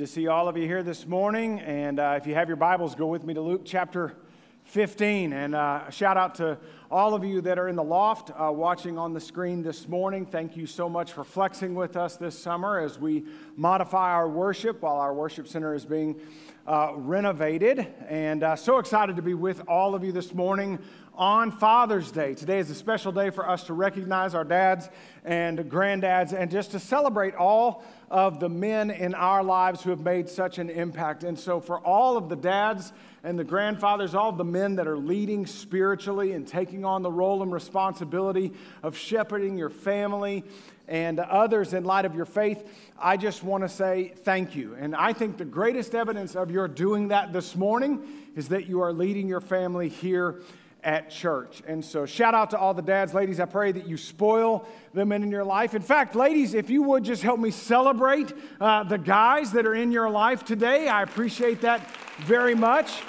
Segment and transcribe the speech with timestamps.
[0.00, 1.60] Good to see all of you here this morning.
[1.60, 4.16] And uh, if you have your Bibles, go with me to Luke chapter
[4.64, 5.34] 15.
[5.34, 6.56] And uh, shout out to
[6.90, 10.24] all of you that are in the loft uh, watching on the screen this morning.
[10.24, 14.80] Thank you so much for flexing with us this summer as we modify our worship
[14.80, 16.18] while our worship center is being
[16.66, 17.86] uh, renovated.
[18.08, 20.78] And uh, so excited to be with all of you this morning
[21.20, 22.32] on Father's Day.
[22.32, 24.88] Today is a special day for us to recognize our dads
[25.22, 30.00] and granddads and just to celebrate all of the men in our lives who have
[30.00, 31.22] made such an impact.
[31.22, 34.88] And so, for all of the dads and the grandfathers, all of the men that
[34.88, 40.42] are leading spiritually and taking on the role and responsibility of shepherding your family
[40.88, 42.66] and others in light of your faith,
[42.98, 44.74] I just want to say thank you.
[44.74, 48.02] And I think the greatest evidence of your doing that this morning
[48.34, 50.40] is that you are leading your family here
[50.82, 51.62] at church.
[51.66, 53.40] And so, shout out to all the dads, ladies.
[53.40, 55.74] I pray that you spoil the men in your life.
[55.74, 59.74] In fact, ladies, if you would just help me celebrate uh, the guys that are
[59.74, 61.88] in your life today, I appreciate that
[62.20, 63.02] very much.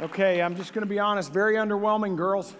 [0.00, 2.54] Okay, I'm just going to be honest, very underwhelming, girls.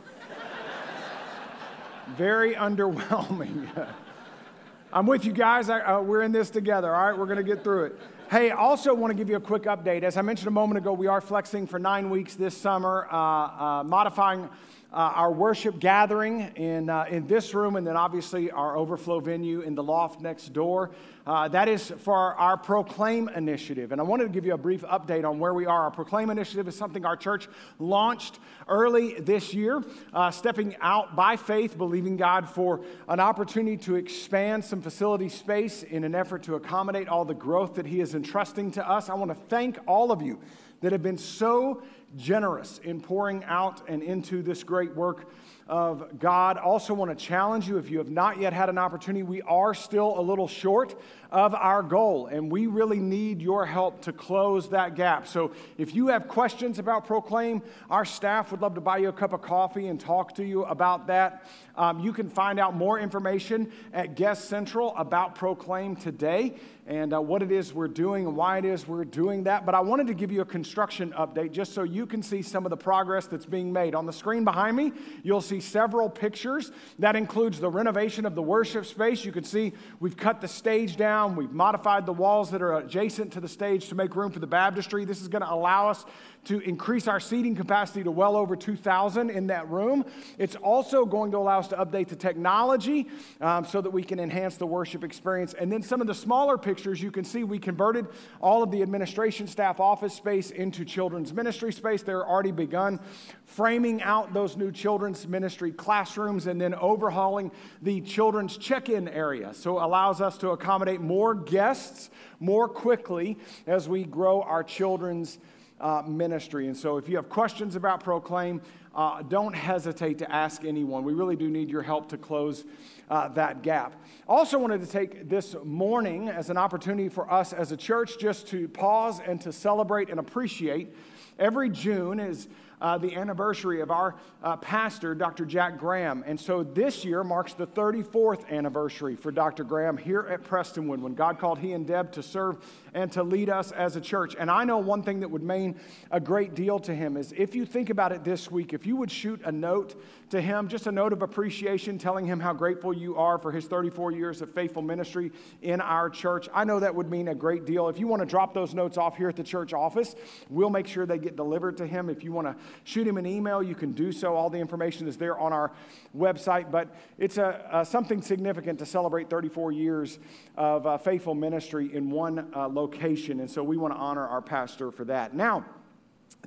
[2.16, 3.68] very underwhelming.
[4.92, 5.68] I'm with you guys.
[5.68, 6.94] I, uh, we're in this together.
[6.94, 8.00] All right, we're going to get through it.
[8.30, 10.02] Hey, also want to give you a quick update.
[10.02, 13.16] As I mentioned a moment ago, we are flexing for nine weeks this summer, uh,
[13.16, 18.78] uh, modifying uh, our worship gathering in, uh, in this room, and then obviously our
[18.78, 20.90] overflow venue in the loft next door.
[21.26, 23.92] Uh, that is for our, Proclaim initiative.
[23.92, 25.84] And I wanted to give you a brief update on where we are.
[25.84, 27.48] Our Proclaim initiative is something our church
[27.78, 29.82] launched early this year,
[30.12, 35.82] uh, stepping out by faith, believing God for an opportunity to expand some facility space
[35.82, 39.08] in an effort to accommodate all the growth that He is entrusting to us.
[39.08, 40.38] I want to thank all of you
[40.80, 41.82] that have been so
[42.16, 45.26] generous in pouring out and into this great work
[45.66, 46.58] of God.
[46.58, 49.72] Also, want to challenge you if you have not yet had an opportunity, we are
[49.72, 50.94] still a little short
[51.30, 55.26] of our goal, and we really need your help to close that gap.
[55.26, 59.12] So, if you have questions about Proclaim, our staff would love to buy you a
[59.12, 61.46] cup of coffee and talk to you about that.
[61.76, 66.54] Um, you can find out more information at Guest Central about Proclaim today
[66.86, 69.64] and uh, what it is we're doing and why it is we're doing that.
[69.64, 72.66] But I wanted to give you a construction update just so you can see some
[72.66, 73.94] of the progress that's being made.
[73.94, 76.72] On the screen behind me, you'll see several pictures.
[76.98, 79.24] That includes the renovation of the worship space.
[79.24, 81.36] You can see we've cut the stage down down.
[81.36, 84.46] We've modified the walls that are adjacent to the stage to make room for the
[84.46, 85.04] baptistry.
[85.04, 86.04] This is going to allow us
[86.44, 90.04] to increase our seating capacity to well over 2,000 in that room.
[90.38, 93.08] It's also going to allow us to update the technology
[93.40, 95.54] um, so that we can enhance the worship experience.
[95.54, 98.06] And then some of the smaller pictures, you can see we converted
[98.40, 102.02] all of the administration staff office space into children's ministry space.
[102.02, 103.00] They're already begun
[103.44, 107.50] framing out those new children's ministry classrooms and then overhauling
[107.82, 109.54] the children's check in area.
[109.54, 115.38] So it allows us to accommodate more guests more quickly as we grow our children's
[115.80, 116.66] uh, ministry.
[116.66, 118.60] And so if you have questions about Proclaim,
[118.94, 121.04] uh, don't hesitate to ask anyone.
[121.04, 122.64] We really do need your help to close
[123.10, 123.94] uh, that gap.
[124.28, 128.46] Also, wanted to take this morning as an opportunity for us as a church just
[128.48, 130.94] to pause and to celebrate and appreciate.
[131.38, 132.48] Every June is
[132.84, 135.46] uh, the anniversary of our uh, pastor, Dr.
[135.46, 136.22] Jack Graham.
[136.26, 139.64] And so this year marks the 34th anniversary for Dr.
[139.64, 142.58] Graham here at Prestonwood when God called he and Deb to serve
[142.92, 144.36] and to lead us as a church.
[144.38, 145.76] And I know one thing that would mean
[146.10, 148.96] a great deal to him is if you think about it this week, if you
[148.96, 149.98] would shoot a note
[150.34, 153.66] to him, just a note of appreciation, telling him how grateful you are for his
[153.66, 155.32] 34 years of faithful ministry
[155.62, 157.88] in our church, I know that would mean a great deal.
[157.88, 160.14] If you want to drop those notes off here at the church office,
[160.50, 162.10] we'll make sure they get delivered to him.
[162.10, 164.34] If you want to shoot him an email, you can do so.
[164.34, 165.72] All the information is there on our
[166.16, 166.70] website.
[166.70, 170.18] But it's a, a something significant to celebrate 34 years
[170.56, 173.40] of uh, faithful ministry in one uh, location.
[173.40, 175.34] And so we want to honor our pastor for that.
[175.34, 175.64] Now,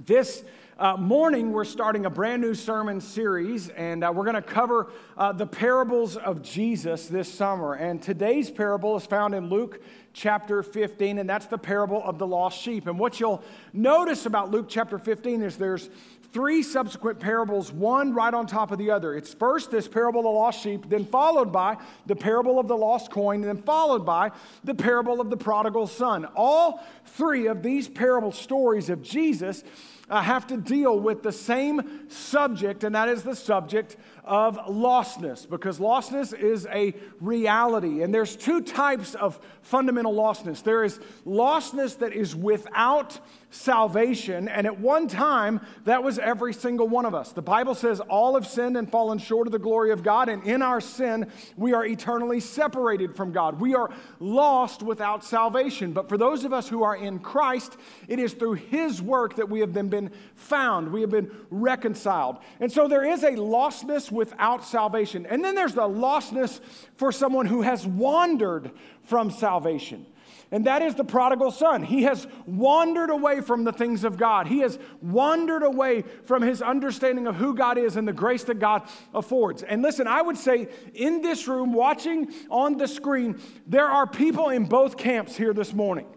[0.05, 0.43] this
[0.79, 4.91] uh, morning, we're starting a brand new sermon series, and uh, we're going to cover
[5.17, 7.73] uh, the parables of Jesus this summer.
[7.73, 9.81] And today's parable is found in Luke
[10.13, 12.85] chapter 15, and that's the parable of the lost sheep.
[12.85, 13.43] And what you'll
[13.73, 15.89] notice about Luke chapter 15 is there's
[16.31, 19.15] three subsequent parables, one right on top of the other.
[19.15, 22.77] It's first this parable of the lost sheep, then followed by the parable of the
[22.77, 24.31] lost coin, and then followed by
[24.63, 26.25] the parable of the prodigal son.
[26.35, 29.63] All three of these parable stories of Jesus
[30.09, 35.49] uh, have to deal with the same subject, and that is the subject of lostness,
[35.49, 38.01] because lostness is a reality.
[38.01, 40.63] And there's two types of fundamental lostness.
[40.63, 43.19] There is lostness that is without
[43.49, 47.31] salvation, and at one time, that was every single one of us.
[47.31, 50.43] The Bible says all have sinned and fallen short of the glory of God, and
[50.43, 53.59] in our sin, we are eternally separated from God.
[53.59, 53.89] We are
[54.19, 55.93] lost without salvation.
[55.93, 57.77] But for those of us who are in Christ,
[58.07, 62.37] it is through His work that we have been, been found, we have been reconciled.
[62.59, 65.25] And so there is a lostness without salvation.
[65.25, 66.59] And then there's the lostness
[66.97, 68.71] for someone who has wandered
[69.03, 70.05] from salvation.
[70.51, 71.83] And that is the prodigal son.
[71.83, 74.47] He has wandered away from the things of God.
[74.47, 78.59] He has wandered away from his understanding of who God is and the grace that
[78.59, 78.83] God
[79.13, 79.63] affords.
[79.63, 84.49] And listen, I would say in this room, watching on the screen, there are people
[84.49, 86.07] in both camps here this morning.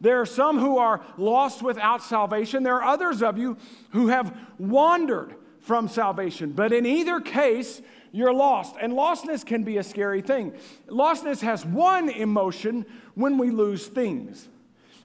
[0.00, 2.62] There are some who are lost without salvation.
[2.62, 3.56] There are others of you
[3.90, 6.52] who have wandered from salvation.
[6.52, 7.82] But in either case,
[8.12, 8.76] you're lost.
[8.80, 10.52] And lostness can be a scary thing.
[10.88, 14.48] Lostness has one emotion when we lose things,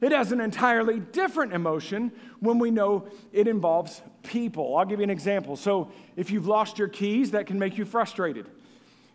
[0.02, 2.12] it has an entirely different emotion
[2.42, 4.76] when we know it involves people.
[4.76, 5.56] I'll give you an example.
[5.56, 8.48] So, if you've lost your keys, that can make you frustrated.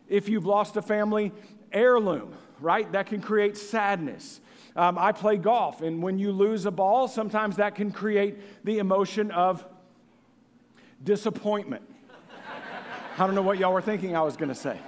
[0.08, 1.32] If you've lost a family
[1.72, 4.40] heirloom, right, that can create sadness.
[4.76, 8.78] Um, I play golf, and when you lose a ball, sometimes that can create the
[8.78, 9.66] emotion of
[11.02, 11.82] disappointment.
[13.20, 14.78] I don't know what y'all were thinking I was going to say.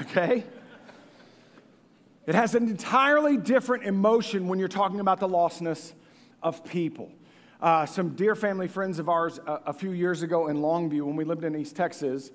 [0.00, 0.44] Okay?
[2.26, 5.94] It has an entirely different emotion when you're talking about the lostness
[6.42, 7.10] of people.
[7.58, 11.16] Uh, some dear family friends of ours a, a, few years ago in Longview, when
[11.16, 12.32] we lived in East Texas,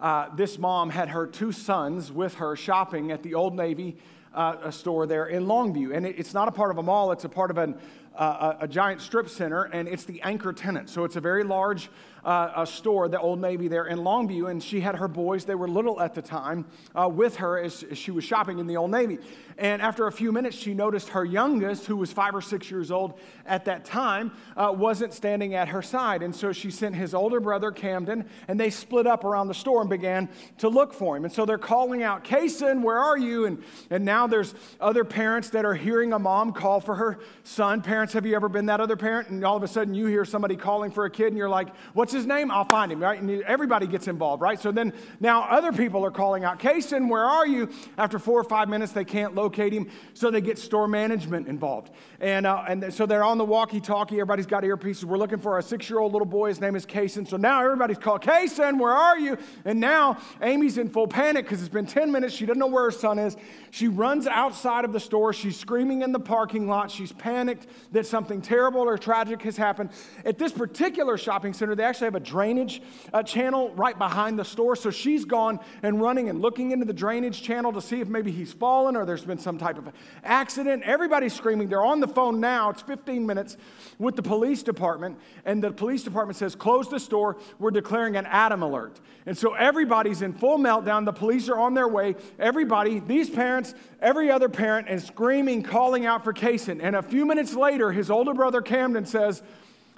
[0.00, 3.98] uh, this mom had her two sons with her shopping at the Old Navy
[4.34, 5.96] uh, store there in Longview.
[5.96, 7.76] And it, it's not a part of a mall, it's a part of an,
[8.16, 10.90] uh, a, a giant strip center, and it's the anchor tenant.
[10.90, 11.88] So it's a very large
[12.28, 15.54] uh, a store, the Old Navy there in Longview, and she had her boys, they
[15.54, 18.76] were little at the time, uh, with her as, as, she was shopping in the
[18.76, 19.18] Old Navy.
[19.58, 22.92] And after a few minutes, she noticed her youngest, who was five or six years
[22.92, 26.22] old at that time, uh, wasn't standing at her side.
[26.22, 29.80] And so she sent his older brother, Camden, and they split up around the store
[29.80, 30.28] and began
[30.58, 31.24] to look for him.
[31.24, 33.46] And so they're calling out, Kason, where are you?
[33.46, 37.82] And, and now there's other parents that are hearing a mom call for her son.
[37.82, 39.28] Parents, have you ever been that other parent?
[39.30, 41.74] And all of a sudden you hear somebody calling for a kid, and you're like,
[41.94, 42.52] what's his name?
[42.52, 43.20] I'll find him, right?
[43.20, 44.60] And everybody gets involved, right?
[44.60, 47.70] So then now other people are calling out, Kason, where are you?
[47.96, 51.90] After four or five minutes, they can't locate him, so they get store management involved.
[52.20, 55.04] And, uh, and so they're on the walkie talkie, everybody's got earpieces.
[55.04, 57.28] We're looking for a six year old little boy, his name is Kason.
[57.28, 59.38] So now everybody's called, Kason, where are you?
[59.64, 62.84] And now Amy's in full panic because it's been 10 minutes, she doesn't know where
[62.84, 63.36] her son is.
[63.70, 68.06] She runs outside of the store, she's screaming in the parking lot, she's panicked that
[68.06, 69.90] something terrible or tragic has happened.
[70.24, 74.44] At this particular shopping center, they actually have a drainage uh, channel right behind the
[74.44, 74.76] store.
[74.76, 78.30] So she's gone and running and looking into the drainage channel to see if maybe
[78.30, 79.88] he's fallen or there's been some type of
[80.24, 80.82] accident.
[80.84, 81.68] Everybody's screaming.
[81.68, 82.70] They're on the phone now.
[82.70, 83.56] It's 15 minutes
[83.98, 85.18] with the police department.
[85.44, 87.36] And the police department says, close the store.
[87.58, 89.00] We're declaring an Adam alert.
[89.26, 91.04] And so everybody's in full meltdown.
[91.04, 92.16] The police are on their way.
[92.38, 96.80] Everybody, these parents, every other parent is screaming, calling out for Kason.
[96.82, 99.42] And a few minutes later, his older brother Camden says,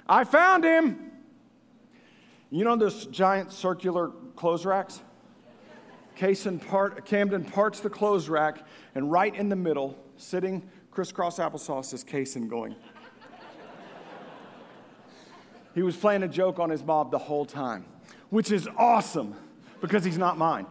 [0.07, 1.11] I found him.
[2.49, 5.01] You know those giant circular clothes racks?
[6.15, 8.65] Camden parts the clothes rack,
[8.95, 12.75] and right in the middle, sitting crisscross applesauce, is Kason going.
[15.75, 17.85] he was playing a joke on his mob the whole time,
[18.29, 19.35] which is awesome
[19.79, 20.65] because he's not mine.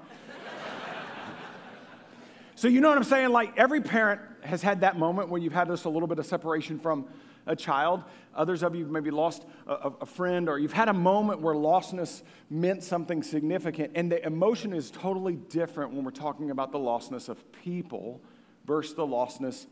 [2.54, 3.30] so, you know what I'm saying?
[3.30, 6.26] Like, every parent has had that moment where you've had this a little bit of
[6.26, 7.06] separation from
[7.50, 8.04] a child.
[8.34, 12.22] Others of you maybe lost a, a, friend, or you've had a moment where lostness
[12.48, 13.92] meant something significant.
[13.96, 18.22] And the emotion is totally different when we're talking about the lostness of people
[18.66, 19.66] versus the lostness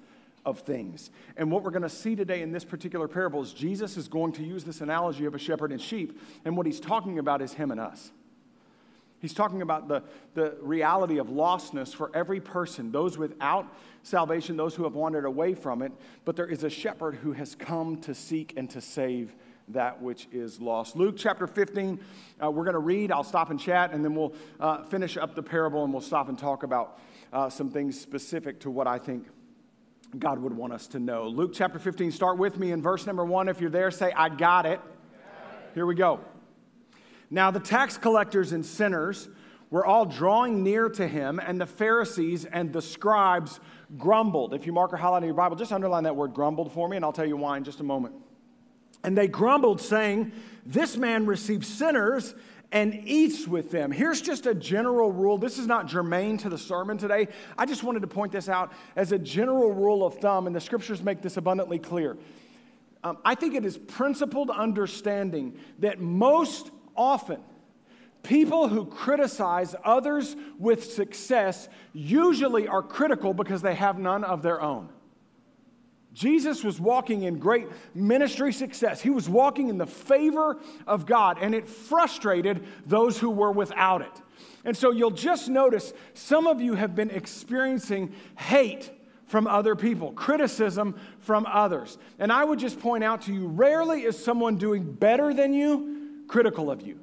[0.44, 1.11] of things.
[1.37, 4.32] And what we're going to see today in this particular parable is Jesus is going
[4.32, 6.20] to use this analogy of a shepherd and sheep.
[6.44, 8.11] And what he's talking about is him and us.
[9.20, 10.02] He's talking about the,
[10.34, 13.66] the reality of lostness for every person, those without
[14.02, 15.92] salvation, those who have wandered away from it.
[16.25, 19.34] But there is a shepherd who has come to seek and to save
[19.68, 20.96] that which is lost.
[20.96, 22.00] Luke chapter 15,
[22.42, 23.12] uh, we're going to read.
[23.12, 26.28] I'll stop and chat, and then we'll uh, finish up the parable and we'll stop
[26.28, 26.98] and talk about
[27.32, 29.26] uh, some things specific to what I think
[30.18, 31.28] God would want us to know.
[31.28, 33.48] Luke chapter 15, start with me in verse number one.
[33.48, 34.80] If you're there, say, I got it.
[35.75, 36.20] Here we go.
[37.30, 39.28] Now, the tax collectors and sinners
[39.70, 43.61] were all drawing near to him, and the Pharisees and the scribes
[43.99, 44.54] grumbled.
[44.54, 46.97] If you mark or highlight in your Bible, just underline that word grumbled for me,
[46.97, 48.14] and I'll tell you why in just a moment.
[49.04, 50.32] And they grumbled, saying,
[50.64, 52.35] This man receives sinners
[52.73, 53.90] and eats with them.
[53.90, 55.38] Here's just a general rule.
[55.38, 57.28] This is not germane to the sermon today.
[57.56, 60.61] I just wanted to point this out as a general rule of thumb, and the
[60.61, 62.16] scriptures make this abundantly clear.
[63.04, 67.40] Um, I think it is principled understanding that most often,
[68.22, 74.60] people who criticize others with success usually are critical because they have none of their
[74.60, 74.90] own.
[76.12, 79.00] Jesus was walking in great ministry success.
[79.00, 84.02] He was walking in the favor of God, and it frustrated those who were without
[84.02, 84.22] it.
[84.64, 88.90] And so you'll just notice some of you have been experiencing hate
[89.26, 91.98] from other people, criticism from others.
[92.18, 95.97] And I would just point out to you rarely is someone doing better than you
[96.28, 97.00] critical of you.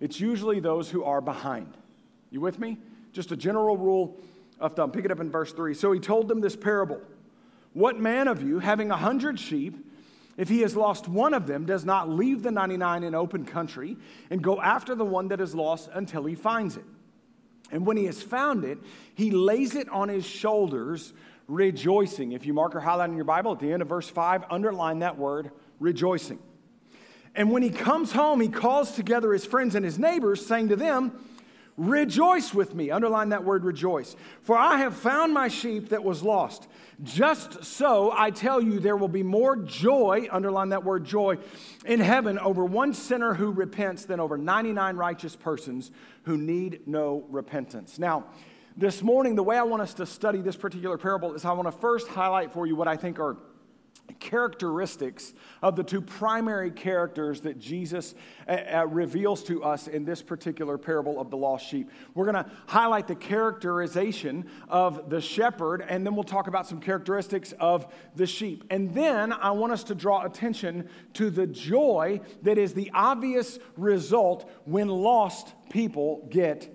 [0.00, 1.76] It's usually those who are behind.
[2.30, 2.78] You with me?
[3.12, 4.16] Just a general rule
[4.58, 4.90] of thumb.
[4.90, 5.74] Pick it up in verse 3.
[5.74, 7.00] So he told them this parable.
[7.74, 9.76] What man of you, having a hundred sheep,
[10.36, 13.96] if he has lost one of them, does not leave the 99 in open country
[14.30, 16.84] and go after the one that is lost until he finds it?
[17.70, 18.78] And when he has found it,
[19.14, 21.12] he lays it on his shoulders,
[21.48, 22.32] rejoicing.
[22.32, 25.00] If you mark or highlight in your Bible at the end of verse 5, underline
[25.00, 25.50] that word,
[25.80, 26.38] rejoicing.
[27.34, 30.76] And when he comes home, he calls together his friends and his neighbors, saying to
[30.76, 31.12] them,
[31.78, 32.90] Rejoice with me.
[32.90, 34.14] Underline that word rejoice.
[34.42, 36.68] For I have found my sheep that was lost.
[37.02, 41.38] Just so I tell you, there will be more joy, underline that word joy,
[41.86, 45.90] in heaven over one sinner who repents than over 99 righteous persons
[46.24, 47.98] who need no repentance.
[47.98, 48.26] Now,
[48.76, 51.68] this morning, the way I want us to study this particular parable is I want
[51.68, 53.36] to first highlight for you what I think are
[54.18, 58.14] characteristics of the two primary characters that Jesus
[58.48, 61.90] uh, uh, reveals to us in this particular parable of the lost sheep.
[62.14, 66.80] We're going to highlight the characterization of the shepherd, and then we'll talk about some
[66.80, 68.64] characteristics of the sheep.
[68.70, 73.58] And then I want us to draw attention to the joy that is the obvious
[73.76, 76.72] result when lost people get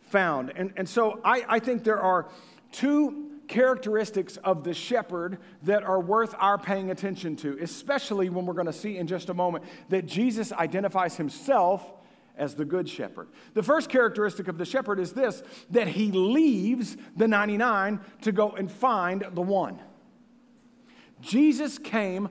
[0.00, 0.52] found.
[0.56, 2.28] And, and so I, I think there are
[2.72, 8.54] two characteristics of the shepherd that are worth our paying attention to, especially when we're
[8.54, 11.92] going to see in just a moment that Jesus identifies himself
[12.36, 13.28] as the good shepherd.
[13.54, 18.52] The first characteristic of the shepherd is this that he leaves the 99 to go
[18.52, 19.80] and find the one.
[21.20, 22.30] Jesus came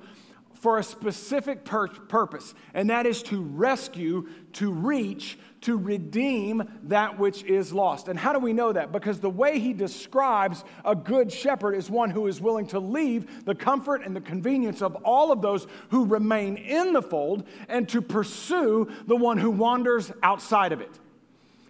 [0.60, 7.18] for a specific pur- purpose, and that is to rescue, to reach, to redeem that
[7.18, 8.10] which is lost.
[8.10, 8.92] And how do we know that?
[8.92, 13.46] Because the way he describes a good shepherd is one who is willing to leave
[13.46, 17.88] the comfort and the convenience of all of those who remain in the fold and
[17.89, 20.92] to pursue the one who wanders outside of it.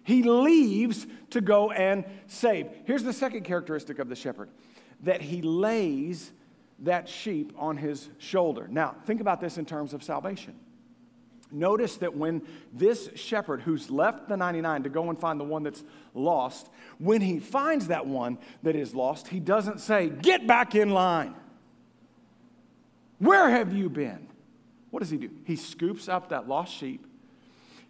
[0.02, 2.66] He leaves to go and save.
[2.84, 4.48] Here's the second characteristic of the shepherd
[5.02, 6.32] that he lays
[6.80, 8.66] that sheep on his shoulder.
[8.68, 10.54] Now, think about this in terms of salvation.
[11.52, 15.62] Notice that when this shepherd who's left the 99 to go and find the one
[15.62, 15.82] that's
[16.14, 20.90] lost, when he finds that one that is lost, he doesn't say, Get back in
[20.90, 21.34] line.
[23.18, 24.28] Where have you been?
[24.90, 25.30] What does he do?
[25.44, 27.06] He scoops up that lost sheep,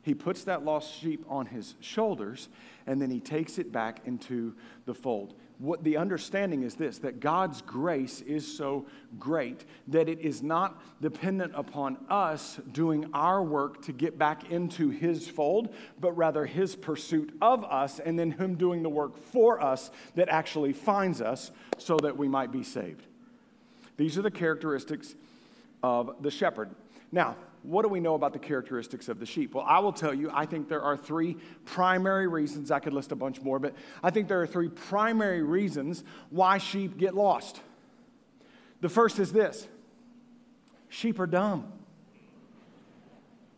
[0.02, 2.48] he puts that lost sheep on his shoulders,
[2.86, 4.54] and then he takes it back into
[4.86, 8.86] the fold what the understanding is this that God's grace is so
[9.18, 14.88] great that it is not dependent upon us doing our work to get back into
[14.88, 19.60] His fold, but rather His pursuit of us and then Him doing the work for
[19.60, 23.06] us that actually finds us so that we might be saved.
[23.98, 25.14] These are the characteristics
[25.82, 26.70] of the shepherd.
[27.12, 29.54] Now, what do we know about the characteristics of the sheep?
[29.54, 31.36] Well, I will tell you, I think there are three
[31.66, 32.70] primary reasons.
[32.70, 36.58] I could list a bunch more, but I think there are three primary reasons why
[36.58, 37.60] sheep get lost.
[38.80, 39.68] The first is this
[40.88, 41.70] sheep are dumb.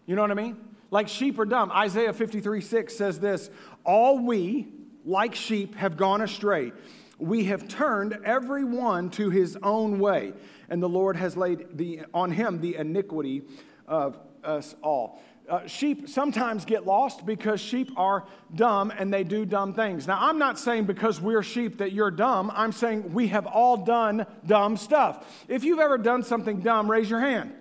[0.06, 0.56] You know what I mean?
[0.90, 1.70] Like sheep are dumb.
[1.70, 3.50] Isaiah 53 6 says this
[3.84, 4.68] All we,
[5.04, 6.72] like sheep, have gone astray.
[7.18, 10.32] We have turned every one to his own way,
[10.68, 13.42] and the Lord has laid the, on him the iniquity
[13.86, 15.22] of us all.
[15.48, 18.24] Uh, sheep sometimes get lost because sheep are
[18.54, 20.06] dumb and they do dumb things.
[20.06, 22.50] Now, I'm not saying because we're sheep that you're dumb.
[22.54, 25.44] I'm saying we have all done dumb stuff.
[25.48, 27.52] If you've ever done something dumb, raise your hand.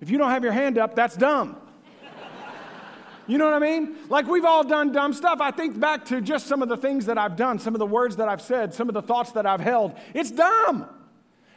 [0.00, 1.56] If you don't have your hand up, that's dumb.
[3.26, 3.96] You know what I mean?
[4.08, 5.42] Like we've all done dumb stuff.
[5.42, 7.86] I think back to just some of the things that I've done, some of the
[7.86, 9.94] words that I've said, some of the thoughts that I've held.
[10.14, 10.88] It's dumb.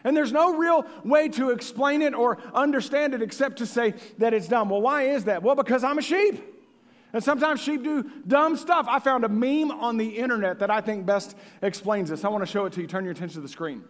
[0.03, 4.33] And there's no real way to explain it or understand it except to say that
[4.33, 4.69] it's dumb.
[4.69, 5.43] Well, why is that?
[5.43, 6.43] Well, because I'm a sheep.
[7.13, 8.85] And sometimes sheep do dumb stuff.
[8.89, 12.23] I found a meme on the internet that I think best explains this.
[12.23, 12.87] I want to show it to you.
[12.87, 13.83] Turn your attention to the screen.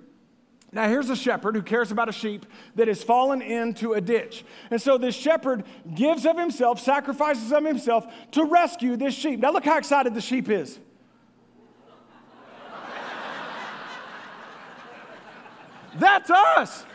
[0.73, 4.45] Now, here's a shepherd who cares about a sheep that has fallen into a ditch.
[4.69, 9.41] And so this shepherd gives of himself, sacrifices of himself to rescue this sheep.
[9.41, 10.79] Now, look how excited the sheep is.
[15.97, 16.85] That's us.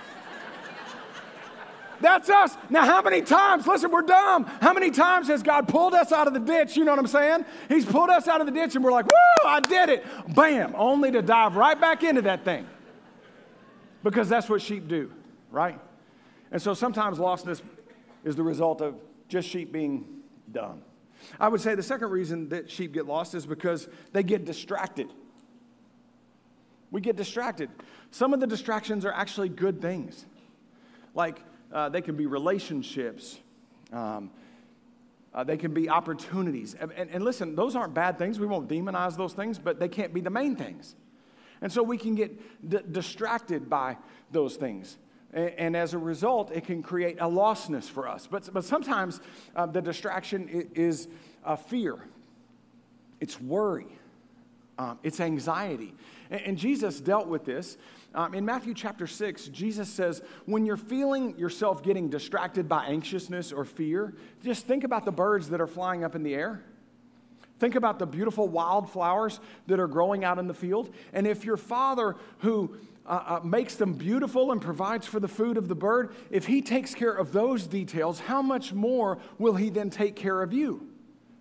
[2.00, 2.56] That's us.
[2.68, 4.44] Now, how many times, listen, we're dumb.
[4.60, 6.76] How many times has God pulled us out of the ditch?
[6.76, 7.44] You know what I'm saying?
[7.68, 10.06] He's pulled us out of the ditch and we're like, whoa, I did it.
[10.34, 12.66] Bam, only to dive right back into that thing.
[14.02, 15.10] Because that's what sheep do,
[15.50, 15.80] right?
[16.52, 17.62] And so sometimes lostness
[18.24, 18.96] is the result of
[19.28, 20.06] just sheep being
[20.52, 20.82] dumb.
[21.40, 25.08] I would say the second reason that sheep get lost is because they get distracted.
[26.90, 27.70] We get distracted.
[28.16, 30.24] Some of the distractions are actually good things.
[31.14, 31.38] Like
[31.70, 33.38] uh, they can be relationships,
[33.92, 34.30] um,
[35.34, 36.74] uh, they can be opportunities.
[36.80, 38.40] And, and, and listen, those aren't bad things.
[38.40, 40.94] We won't demonize those things, but they can't be the main things.
[41.60, 43.98] And so we can get d- distracted by
[44.32, 44.96] those things.
[45.34, 48.26] And, and, as a result, it can create a lostness for us.
[48.26, 49.20] But, but sometimes
[49.54, 51.08] uh, the distraction is, is
[51.66, 51.98] fear,
[53.20, 53.88] it's worry,
[54.78, 55.92] um, it's anxiety.
[56.30, 57.76] And, and Jesus dealt with this
[58.16, 63.52] um, in Matthew chapter 6, Jesus says, when you're feeling yourself getting distracted by anxiousness
[63.52, 66.64] or fear, just think about the birds that are flying up in the air.
[67.58, 70.94] Think about the beautiful wildflowers that are growing out in the field.
[71.12, 75.58] And if your father, who uh, uh, makes them beautiful and provides for the food
[75.58, 79.68] of the bird, if he takes care of those details, how much more will he
[79.68, 80.88] then take care of you?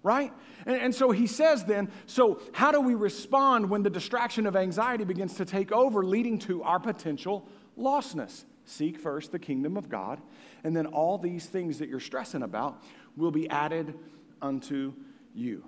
[0.05, 0.31] Right?
[0.67, 4.55] And, and so he says then, so how do we respond when the distraction of
[4.55, 8.45] anxiety begins to take over, leading to our potential lostness?
[8.65, 10.21] Seek first the kingdom of God,
[10.63, 12.83] and then all these things that you're stressing about
[13.17, 13.95] will be added
[14.43, 14.93] unto
[15.33, 15.63] you.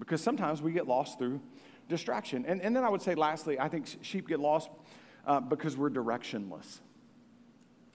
[0.00, 1.40] Because sometimes we get lost through
[1.88, 2.44] distraction.
[2.46, 4.68] And, and then I would say, lastly, I think sheep get lost
[5.26, 6.80] uh, because we're directionless.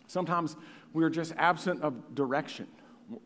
[0.07, 0.55] Sometimes
[0.93, 2.67] we're just absent of direction.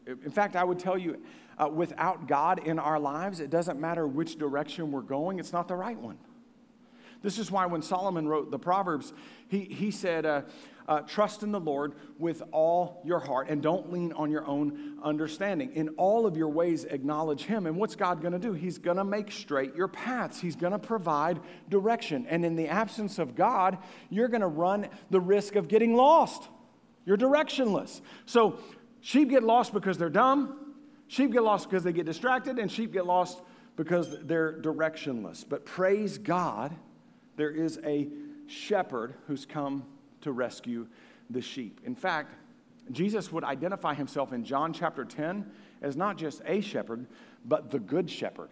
[0.07, 1.21] In fact, I would tell you,
[1.59, 5.67] uh, without God in our lives, it doesn't matter which direction we're going, it's not
[5.67, 6.17] the right one.
[7.21, 9.13] This is why when Solomon wrote the Proverbs,
[9.49, 10.43] he, he said, uh,
[10.87, 14.97] uh, Trust in the Lord with all your heart and don't lean on your own
[15.03, 15.71] understanding.
[15.75, 17.67] In all of your ways, acknowledge Him.
[17.67, 18.53] And what's God going to do?
[18.53, 22.25] He's going to make straight your paths, He's going to provide direction.
[22.27, 23.77] And in the absence of God,
[24.09, 26.47] you're going to run the risk of getting lost.
[27.05, 28.01] You're directionless.
[28.25, 28.59] So,
[29.01, 30.68] sheep get lost because they're dumb.
[31.09, 33.41] Sheep get lost because they get distracted, and sheep get lost
[33.75, 35.43] because they're directionless.
[35.47, 36.75] But praise God,
[37.35, 38.07] there is a
[38.45, 39.85] shepherd who's come
[40.21, 40.87] to rescue
[41.31, 41.81] the sheep.
[41.83, 42.35] In fact,
[42.91, 45.49] Jesus would identify himself in John chapter 10
[45.81, 47.07] as not just a shepherd,
[47.43, 48.49] but the good shepherd.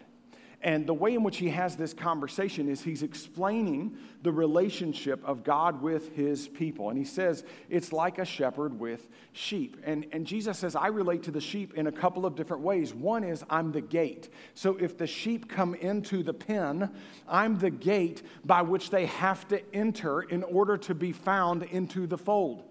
[0.60, 5.44] And the way in which he has this conversation is he's explaining the relationship of
[5.44, 6.88] God with his people.
[6.88, 9.76] And he says it's like a shepherd with sheep.
[9.84, 12.92] And, and Jesus says, I relate to the sheep in a couple of different ways.
[12.92, 14.30] One is I'm the gate.
[14.54, 16.90] So if the sheep come into the pen,
[17.28, 22.08] I'm the gate by which they have to enter in order to be found into
[22.08, 22.64] the fold.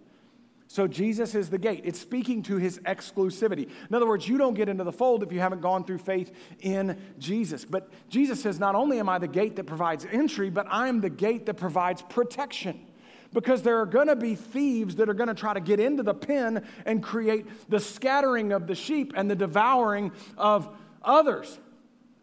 [0.70, 1.82] So Jesus is the gate.
[1.86, 3.70] It's speaking to his exclusivity.
[3.90, 6.34] In other words, you don't get into the fold if you haven't gone through faith
[6.60, 7.64] in Jesus.
[7.64, 11.00] But Jesus says, not only am I the gate that provides entry, but I am
[11.00, 12.86] the gate that provides protection.
[13.34, 16.04] Because there are going to be thieves that are going to try to get into
[16.04, 20.70] the pen and create the scattering of the sheep and the devouring of
[21.02, 21.60] others.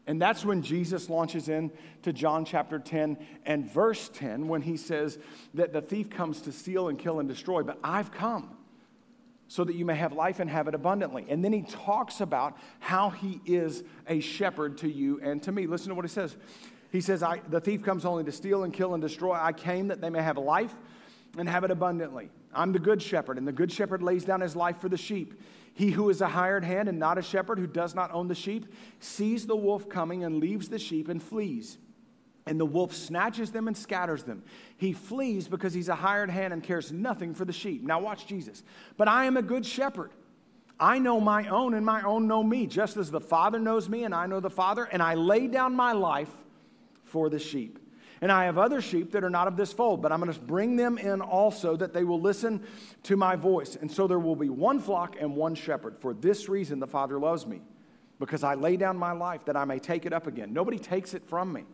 [0.07, 1.71] And that's when Jesus launches in
[2.03, 5.19] to John chapter 10 and verse 10 when he says
[5.55, 8.59] that the thief comes to steal and kill and destroy, but I've come
[9.49, 11.25] so that you may have life and have it abundantly.
[11.29, 15.67] And then he talks about how he is a shepherd to you and to me.
[15.67, 16.37] Listen to what he says.
[16.90, 19.35] He says, I, The thief comes only to steal and kill and destroy.
[19.35, 20.75] I came that they may have life
[21.38, 22.31] and have it abundantly.
[22.55, 25.40] I'm the good shepherd, and the good shepherd lays down his life for the sheep.
[25.75, 28.35] He who is a hired hand and not a shepherd, who does not own the
[28.35, 31.79] sheep, sees the wolf coming and leaves the sheep and flees.
[32.47, 34.45] And the wolf snatches them and scatters them.
[34.77, 37.83] He flees because he's a hired hand and cares nothing for the sheep.
[37.83, 38.63] Now, watch Jesus.
[38.97, 40.13] But I am a good shepherd.
[40.79, 44.05] I know my own, and my own know me, just as the Father knows me,
[44.05, 46.31] and I know the Father, and I lay down my life
[47.05, 47.79] for the sheep.
[48.25, 50.41] And I have other sheep that are not of this fold, but I'm going to
[50.41, 52.67] bring them in also that they will listen
[53.03, 53.77] to my voice.
[53.79, 55.99] And so there will be one flock and one shepherd.
[56.01, 57.61] For this reason, the Father loves me,
[58.19, 60.55] because I lay down my life that I may take it up again.
[60.55, 61.65] Nobody takes it from me.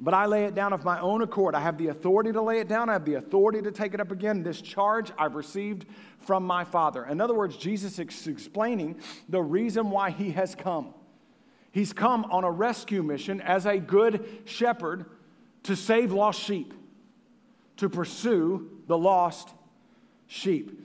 [0.00, 1.54] But I lay it down of my own accord.
[1.54, 2.88] I have the authority to lay it down.
[2.88, 4.42] I have the authority to take it up again.
[4.42, 5.84] This charge I've received
[6.20, 7.04] from my Father.
[7.04, 10.94] In other words, Jesus is explaining the reason why he has come.
[11.70, 15.04] He's come on a rescue mission as a good shepherd
[15.64, 16.74] to save lost sheep,
[17.76, 19.50] to pursue the lost
[20.26, 20.80] sheep.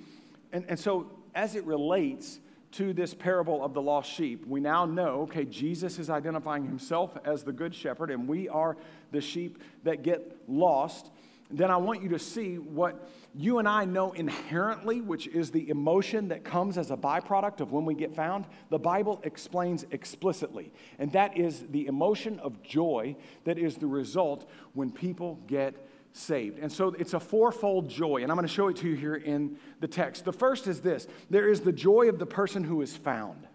[0.52, 2.40] And, and so, as it relates
[2.74, 7.18] to this parable of the lost sheep, we now know okay, Jesus is identifying himself
[7.26, 8.78] as the good shepherd, and we are
[9.12, 11.10] the sheep that get lost.
[11.50, 15.70] Then I want you to see what you and I know inherently, which is the
[15.70, 18.46] emotion that comes as a byproduct of when we get found.
[18.70, 24.50] The Bible explains explicitly, and that is the emotion of joy that is the result
[24.74, 26.60] when people get saved.
[26.60, 29.16] And so it's a fourfold joy, and I'm going to show it to you here
[29.16, 30.26] in the text.
[30.26, 33.48] The first is this there is the joy of the person who is found,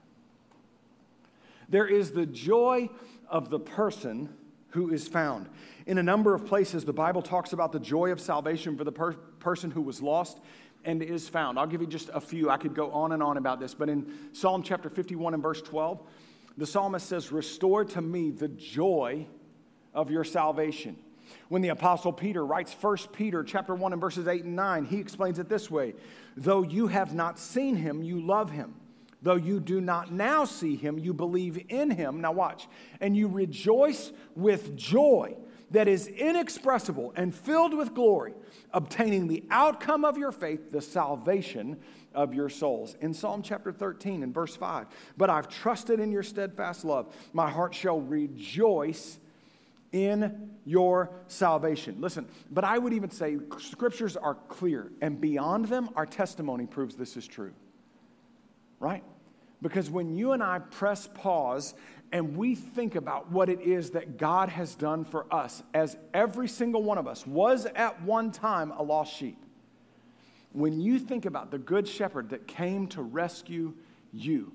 [1.69, 2.89] there is the joy
[3.29, 4.31] of the person
[4.71, 5.49] who is found.
[5.87, 8.93] In a number of places, the Bible talks about the joy of salvation for the
[8.93, 10.39] per- person who was lost
[10.85, 11.59] and is found.
[11.59, 12.51] I'll give you just a few.
[12.51, 15.63] I could go on and on about this, but in Psalm chapter 51 and verse
[15.63, 16.01] 12,
[16.57, 19.27] the psalmist says, Restore to me the joy
[19.95, 20.97] of your salvation.
[21.49, 24.99] When the apostle Peter writes 1 Peter chapter 1 and verses 8 and 9, he
[24.99, 25.95] explains it this way
[26.37, 28.75] Though you have not seen him, you love him.
[29.23, 32.21] Though you do not now see him, you believe in him.
[32.21, 32.67] Now, watch.
[33.01, 35.37] And you rejoice with joy
[35.73, 38.35] that is inexpressible and filled with glory,
[38.73, 41.79] obtaining the outcome of your faith, the salvation
[42.15, 42.97] of your souls.
[43.01, 47.15] In Psalm chapter 13 and verse 5, but I've trusted in your steadfast love.
[47.33, 49.19] My heart shall rejoice
[49.93, 51.97] in your salvation.
[52.01, 56.97] Listen, but I would even say scriptures are clear, and beyond them, our testimony proves
[56.97, 57.53] this is true.
[58.81, 59.05] Right?
[59.61, 61.75] Because when you and I press pause
[62.13, 66.47] and we think about what it is that God has done for us, as every
[66.47, 69.39] single one of us was at one time a lost sheep,
[70.53, 73.73] when you think about the good shepherd that came to rescue
[74.13, 74.53] you,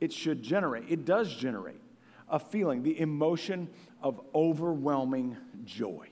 [0.00, 1.80] it should generate, it does generate
[2.28, 3.68] a feeling, the emotion
[4.00, 6.06] of overwhelming joy.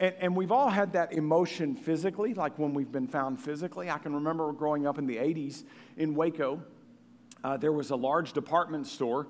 [0.00, 3.90] And, and, we've all had that emotion physically, like when we've been found physically.
[3.90, 5.64] I can remember growing up in the 80s
[5.98, 6.62] in Waco,
[7.44, 9.26] uh, there was a large department store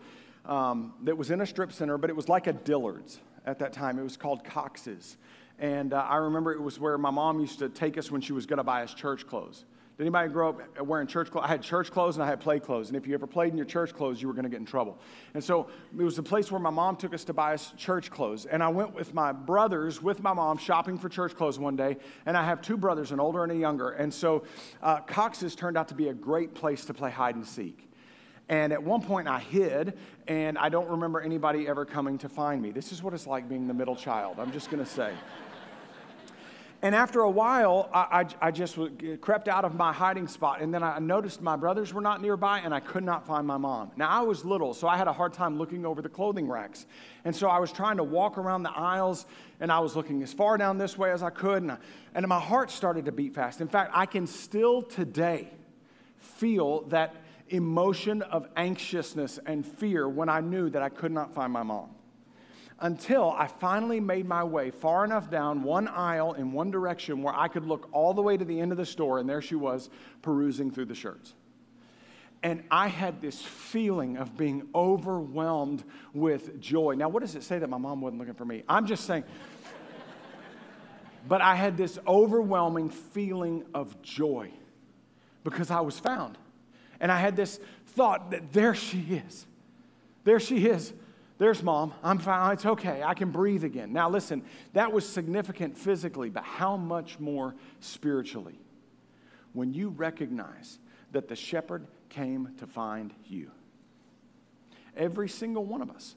[0.47, 3.73] um, that was in a strip center, but it was like a Dillard's at that
[3.73, 3.99] time.
[3.99, 5.17] It was called Cox's.
[5.59, 8.33] And uh, I remember it was where my mom used to take us when she
[8.33, 9.65] was going to buy us church clothes.
[10.01, 11.45] Did anybody grow up wearing church clothes?
[11.45, 12.89] I had church clothes and I had play clothes.
[12.89, 14.65] And if you ever played in your church clothes, you were going to get in
[14.65, 14.99] trouble.
[15.35, 18.11] And so it was the place where my mom took us to buy us church
[18.11, 18.47] clothes.
[18.47, 21.99] And I went with my brothers, with my mom, shopping for church clothes one day.
[22.25, 23.91] And I have two brothers, an older and a younger.
[23.91, 24.45] And so
[24.83, 27.90] uh, Cox's turned out to be a great place to play hide and seek.
[28.51, 32.61] And at one point, I hid, and I don't remember anybody ever coming to find
[32.61, 32.73] me.
[32.73, 35.15] This is what it's like being the middle child, I'm just to say.
[36.83, 38.77] And after a while, I, I, I, just
[39.21, 40.63] crept out of my hiding spot.
[40.63, 43.59] And then I noticed my brothers were not nearby, and I could not find my
[43.59, 43.93] mom.
[43.97, 46.87] Now, I was little, so I had a hard time looking over the clothing racks.
[47.25, 49.27] And so I was trying to walk around the aisles,
[49.61, 51.63] and I was looking as far down this way as I could.
[51.63, 51.79] And, I,
[52.15, 53.61] and my heart started to beat fast.
[53.61, 55.51] In fact, I can still today
[56.17, 57.15] feel that
[57.51, 61.91] emotion of anxiousness and fear when I knew that I could not find my mom.
[62.79, 67.35] Until I finally made my way far enough down one aisle in one direction where
[67.35, 69.55] I could look all the way to the end of the store, and there she
[69.55, 69.91] was
[70.23, 71.35] perusing through the shirts.
[72.43, 75.85] And I had this feeling of being overwhelmed
[76.15, 76.95] with joy.
[76.95, 78.63] Now, what does it say that my mom wasn't looking for me?
[78.67, 79.25] I'm just saying.
[81.29, 84.51] but I had this overwhelming feeling of joy
[85.45, 86.39] because I was found.
[87.01, 89.47] And I had this thought that there she is.
[90.25, 90.93] There she is.
[91.39, 91.95] There's mom.
[92.05, 92.53] I'm fine.
[92.53, 93.03] It's okay.
[93.03, 93.93] I can breathe again.
[93.93, 94.43] Now, listen,
[94.75, 98.61] that was significant physically, but how much more spiritually?
[99.55, 100.79] When you recognize
[101.13, 103.51] that the shepherd came to find you.
[104.97, 106.15] Every single one of us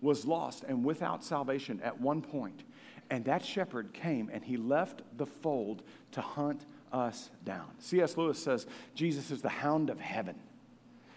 [0.00, 2.62] was lost and without salvation at one point,
[3.10, 6.64] and that shepherd came and he left the fold to hunt
[6.96, 7.66] us down.
[7.78, 8.16] C.S.
[8.16, 10.36] Lewis says Jesus is the hound of heaven.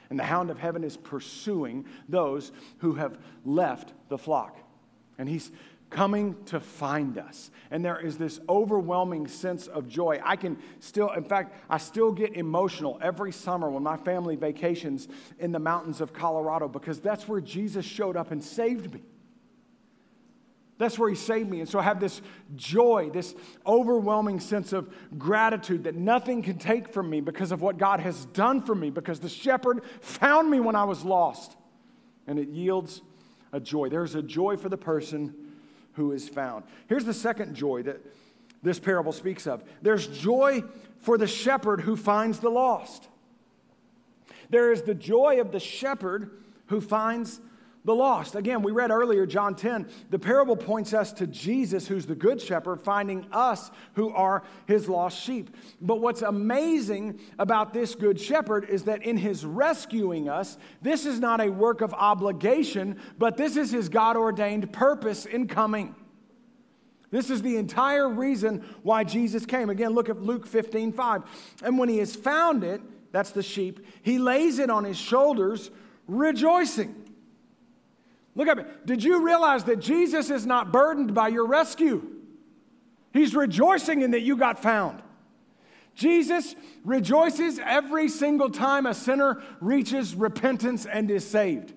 [0.10, 4.58] And the hound of heaven is pursuing those who have left the flock.
[5.18, 5.52] And he's
[5.90, 7.52] coming to find us.
[7.72, 10.20] And there is this overwhelming sense of joy.
[10.24, 15.08] I can still, in fact, I still get emotional every summer when my family vacations
[15.40, 19.02] in the mountains of Colorado because that's where Jesus showed up and saved me.
[20.80, 21.60] That's where he saved me.
[21.60, 22.22] And so I have this
[22.56, 23.36] joy, this
[23.68, 28.26] overwhelming sense of gratitude that nothing can take from me because of what God has
[28.28, 31.58] done for me, because the shepherd found me when I was lost.
[32.28, 33.02] And it yields
[33.52, 33.90] a joy.
[33.90, 35.36] There's a joy for the person
[35.94, 36.64] who is found.
[36.88, 38.00] Here's the second joy that
[38.64, 40.64] this parable speaks of there's joy
[41.00, 43.10] for the shepherd who finds the lost.
[44.50, 46.32] There is the joy of the shepherd
[46.68, 47.42] who finds
[47.86, 48.36] the lost.
[48.36, 52.42] Again, we read earlier, John 10, the parable points us to Jesus, who's the good
[52.42, 55.56] shepherd, finding us who are his lost sheep.
[55.80, 61.20] But what's amazing about this good shepherd is that in his rescuing us, this is
[61.20, 65.96] not a work of obligation, but this is his God ordained purpose in coming.
[67.12, 69.70] This is the entire reason why Jesus came.
[69.70, 71.24] Again, look at Luke 15 5.
[71.64, 75.72] And when he has found it, that's the sheep, he lays it on his shoulders,
[76.08, 77.09] rejoicing.
[78.36, 78.64] Look at me.
[78.86, 82.02] Did you realize that Jesus is not burdened by your rescue?
[83.12, 85.02] He's rejoicing in that you got found.
[85.96, 91.74] Jesus rejoices every single time a sinner reaches repentance and is saved.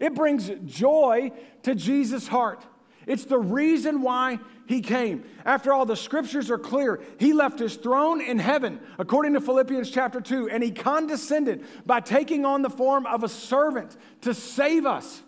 [0.00, 1.30] It brings joy
[1.62, 2.66] to Jesus' heart.
[3.06, 5.24] It's the reason why he came.
[5.44, 7.00] After all, the scriptures are clear.
[7.18, 12.00] He left his throne in heaven, according to Philippians chapter 2, and he condescended by
[12.00, 15.22] taking on the form of a servant to save us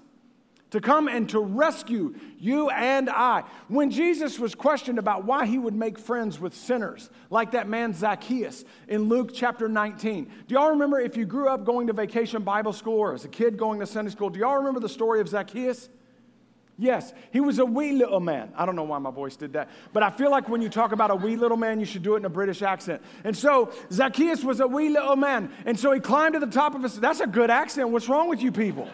[0.72, 3.44] to come and to rescue you and I.
[3.68, 7.94] When Jesus was questioned about why he would make friends with sinners, like that man
[7.94, 12.42] Zacchaeus in Luke chapter 19, do y'all remember if you grew up going to vacation
[12.42, 15.20] Bible school or as a kid going to Sunday school, do y'all remember the story
[15.20, 15.88] of Zacchaeus?
[16.78, 18.50] Yes, he was a wee little man.
[18.56, 20.92] I don't know why my voice did that, but I feel like when you talk
[20.92, 23.02] about a wee little man, you should do it in a British accent.
[23.24, 25.52] And so Zacchaeus was a wee little man.
[25.66, 27.90] And so he climbed to the top of his, that's a good accent.
[27.90, 28.88] What's wrong with you people?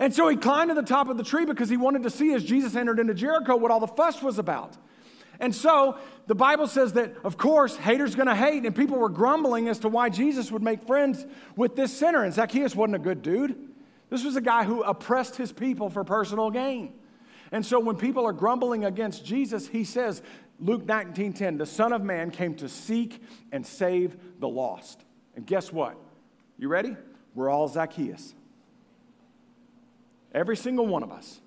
[0.00, 2.32] And so he climbed to the top of the tree because he wanted to see
[2.32, 4.76] as Jesus entered into Jericho what all the fuss was about.
[5.38, 9.68] And so the Bible says that, of course, haters gonna hate, and people were grumbling
[9.68, 12.24] as to why Jesus would make friends with this sinner.
[12.24, 13.56] And Zacchaeus wasn't a good dude.
[14.08, 16.94] This was a guy who oppressed his people for personal gain.
[17.52, 20.22] And so when people are grumbling against Jesus, he says,
[20.58, 25.04] Luke 19 10, the Son of Man came to seek and save the lost.
[25.36, 25.98] And guess what?
[26.58, 26.96] You ready?
[27.34, 28.34] We're all Zacchaeus.
[30.32, 31.40] Every single one of us,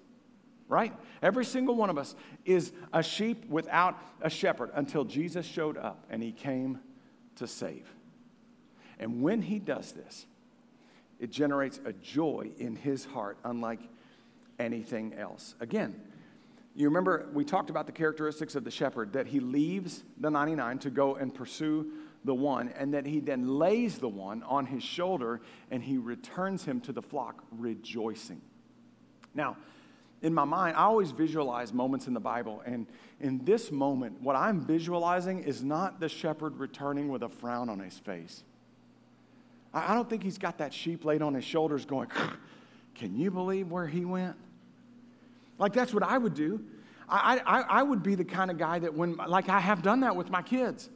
[0.67, 0.93] right?
[1.21, 2.15] Every single one of us
[2.45, 6.79] is a sheep without a shepherd until Jesus showed up and he came
[7.35, 7.87] to save.
[8.99, 10.25] And when he does this,
[11.19, 13.79] it generates a joy in his heart unlike
[14.59, 15.55] anything else.
[15.59, 15.99] Again,
[16.75, 20.79] you remember we talked about the characteristics of the shepherd that he leaves the 99
[20.79, 21.91] to go and pursue
[22.25, 26.63] the one, and that he then lays the one on his shoulder and he returns
[26.63, 28.41] him to the flock rejoicing.
[29.33, 29.57] Now,
[30.21, 32.87] in my mind, I always visualize moments in the Bible, and
[33.19, 37.79] in this moment, what I'm visualizing is not the shepherd returning with a frown on
[37.79, 38.43] his face.
[39.73, 42.09] I don't think he's got that sheep laid on his shoulders going,
[42.95, 44.35] Can you believe where he went?
[45.57, 46.63] Like, that's what I would do.
[47.09, 50.01] I, I, I would be the kind of guy that, when, like, I have done
[50.01, 50.89] that with my kids.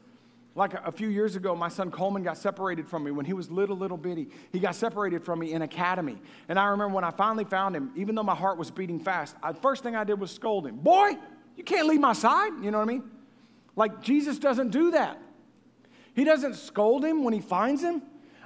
[0.57, 3.51] Like a few years ago, my son Coleman got separated from me when he was
[3.51, 4.29] little, little bitty.
[4.51, 6.17] He got separated from me in academy.
[6.49, 9.35] And I remember when I finally found him, even though my heart was beating fast,
[9.47, 10.77] the first thing I did was scold him.
[10.77, 11.15] Boy,
[11.55, 12.53] you can't leave my side.
[12.63, 13.03] You know what I mean?
[13.75, 15.21] Like Jesus doesn't do that.
[16.15, 18.01] He doesn't scold him when he finds him.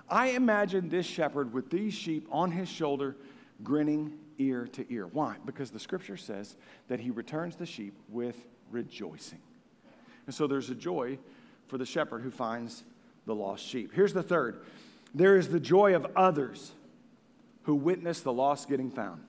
[0.10, 3.15] I imagine this shepherd with these sheep on his shoulder,
[3.63, 5.08] grinning ear to ear.
[5.08, 5.38] Why?
[5.45, 6.58] Because the scripture says
[6.89, 8.36] that he returns the sheep with
[8.69, 9.39] rejoicing.
[10.26, 11.17] And so there's a joy
[11.71, 12.84] for the shepherd who finds
[13.25, 13.93] the lost sheep.
[13.95, 14.62] Here's the third
[15.15, 16.73] there is the joy of others
[17.63, 19.23] who witness the lost getting found.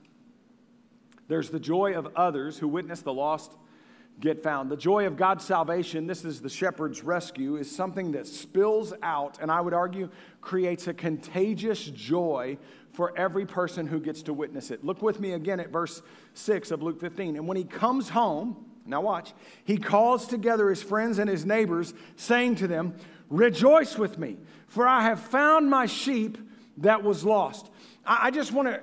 [1.29, 3.53] There's the joy of others who witness the lost
[4.19, 4.69] get found.
[4.69, 9.39] The joy of God's salvation, this is the shepherd's rescue, is something that spills out,
[9.41, 10.09] and I would argue
[10.41, 12.57] creates a contagious joy
[12.91, 14.83] for every person who gets to witness it.
[14.83, 16.01] Look with me again at verse
[16.33, 17.37] 6 of Luke 15.
[17.37, 19.33] And when he comes home, now, watch.
[19.63, 22.95] He calls together his friends and his neighbors, saying to them,
[23.29, 26.37] Rejoice with me, for I have found my sheep
[26.77, 27.69] that was lost.
[28.05, 28.81] I just want to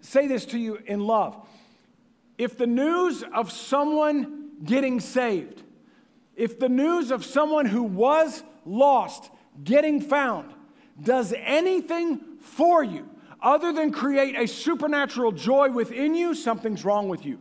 [0.00, 1.36] say this to you in love.
[2.38, 5.62] If the news of someone getting saved,
[6.34, 9.30] if the news of someone who was lost
[9.62, 10.52] getting found
[11.00, 13.08] does anything for you
[13.42, 17.38] other than create a supernatural joy within you, something's wrong with you.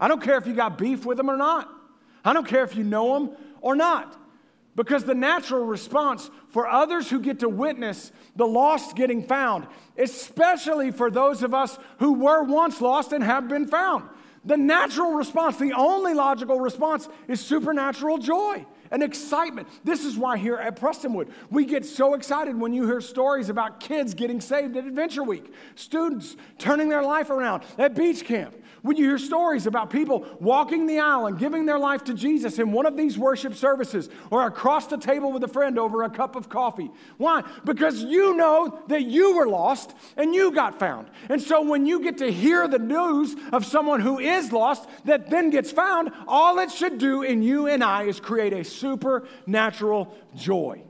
[0.00, 1.68] I don't care if you got beef with them or not.
[2.24, 4.16] I don't care if you know them or not.
[4.76, 10.92] Because the natural response for others who get to witness the lost getting found, especially
[10.92, 14.08] for those of us who were once lost and have been found,
[14.44, 18.64] the natural response, the only logical response, is supernatural joy.
[18.90, 19.68] An excitement.
[19.84, 23.80] This is why here at Prestonwood, we get so excited when you hear stories about
[23.80, 28.54] kids getting saved at Adventure Week, students turning their life around at beach camp.
[28.82, 32.58] When you hear stories about people walking the aisle and giving their life to Jesus
[32.58, 36.10] in one of these worship services or across the table with a friend over a
[36.10, 36.90] cup of coffee.
[37.16, 37.42] Why?
[37.64, 41.08] Because you know that you were lost and you got found.
[41.28, 45.28] And so when you get to hear the news of someone who is lost that
[45.28, 50.14] then gets found, all it should do in you and I is create a supernatural
[50.36, 50.82] joy.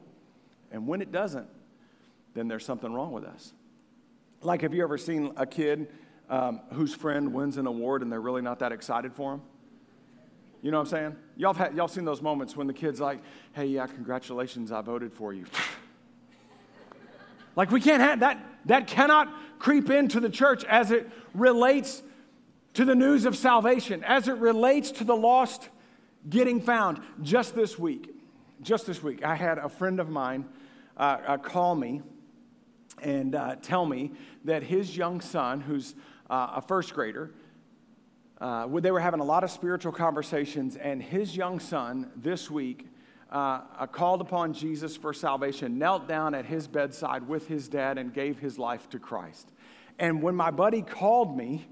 [0.71, 1.49] And when it doesn't,
[2.35, 3.53] then there's something wrong with us.
[4.43, 5.89] Like, have you ever seen a kid
[6.31, 9.43] um, whose friend wins an award and they're really not that excited for him?
[10.63, 11.17] You know what I'm saying?
[11.37, 13.21] Y'all have had, y'all seen those moments when the kid's like,
[13.53, 15.45] "Hey, yeah, congratulations, I voted for you."
[17.57, 18.45] like we can't have that.
[18.67, 22.03] That cannot creep into the church as it relates
[22.75, 25.69] to the news of salvation, as it relates to the lost
[26.29, 27.01] getting found.
[27.23, 28.15] Just this week,
[28.63, 30.47] just this week, I had a friend of mine
[30.97, 32.03] uh, uh, call me
[33.03, 34.13] and uh, tell me
[34.45, 35.95] that his young son, who's
[36.29, 37.31] uh, a first grader,
[38.41, 42.87] uh, they were having a lot of spiritual conversations, and his young son this week
[43.31, 48.15] uh, called upon Jesus for salvation, knelt down at his bedside with his dad, and
[48.15, 49.53] gave his life to Christ.
[49.99, 51.67] And when my buddy called me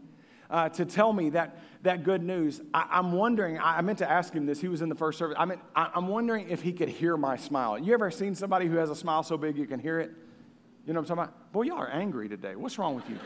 [0.51, 4.11] uh, to tell me that, that good news, I, am wondering, I, I, meant to
[4.11, 5.37] ask him this, he was in the first service.
[5.39, 7.79] I mean, I, I'm wondering if he could hear my smile.
[7.79, 10.11] You ever seen somebody who has a smile so big you can hear it?
[10.87, 11.53] You know what I'm talking about?
[11.53, 12.55] Boy, y'all are angry today.
[12.55, 13.19] What's wrong with you?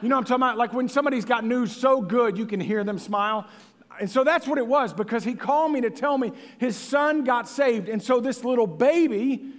[0.00, 0.58] You know what I'm talking about?
[0.58, 3.46] Like when somebody's got news so good, you can hear them smile.
[4.00, 7.24] And so that's what it was because he called me to tell me his son
[7.24, 7.88] got saved.
[7.88, 9.52] And so this little baby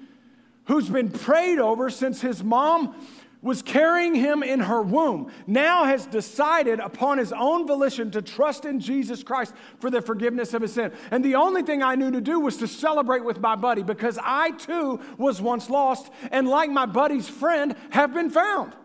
[0.66, 2.96] who's been prayed over since his mom
[3.44, 8.66] was carrying him in her womb now has decided upon his own volition to trust
[8.66, 10.92] in Jesus Christ for the forgiveness of his sin.
[11.12, 14.18] And the only thing I knew to do was to celebrate with my buddy because
[14.24, 18.76] I too was once lost and like my buddy's friend have been found.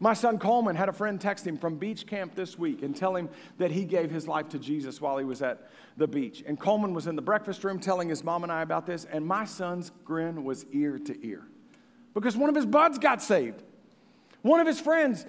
[0.00, 3.16] My son Coleman had a friend text him from beach camp this week and tell
[3.16, 3.28] him
[3.58, 6.42] that he gave his life to Jesus while he was at the beach.
[6.46, 9.26] And Coleman was in the breakfast room telling his mom and I about this, and
[9.26, 11.48] my son's grin was ear to ear
[12.20, 13.62] because one of his buds got saved.
[14.42, 15.26] One of his friends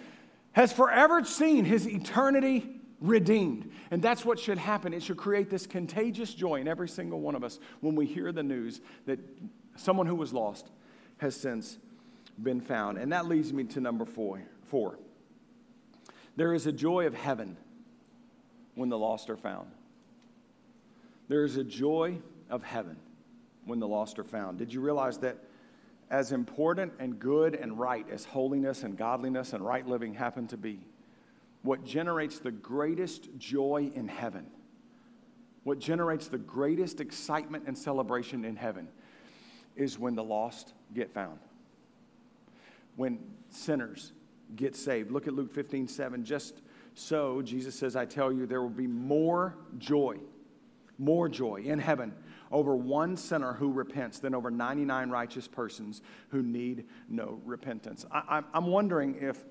[0.54, 2.68] has forever seen his eternity
[3.02, 3.72] redeemed.
[3.92, 4.94] And that's what should happen.
[4.94, 8.32] It should create this contagious joy in every single one of us when we hear
[8.32, 9.20] the news that
[9.76, 10.70] someone who was lost
[11.18, 11.78] has since
[12.42, 12.98] been found.
[12.98, 14.42] And that leads me to number four.
[14.64, 15.00] Four,
[16.36, 17.58] there is a joy of heaven
[18.76, 19.72] when the lost are found.
[21.28, 22.98] There is a joy of heaven
[23.66, 24.58] when the lost are found.
[24.58, 25.38] Did you realize that
[26.10, 30.58] as important and good and right as holiness and godliness and right living happen to
[30.58, 30.80] be,
[31.62, 34.48] what generates the greatest joy in heaven,
[35.64, 38.88] what generates the greatest excitement and celebration in heaven,
[39.76, 41.40] is when the lost get found.
[42.96, 43.20] When
[43.50, 44.14] sinners
[44.56, 45.12] get saved.
[45.12, 46.24] Look at Luke 15, 7.
[46.24, 46.62] Just
[46.96, 50.18] so, Jesus says, I tell you, there will be more joy,
[50.98, 52.14] more joy in heaven
[52.52, 58.06] over one sinner who repents than over 99 righteous persons who need no repentance.
[58.12, 59.46] I, am wondering if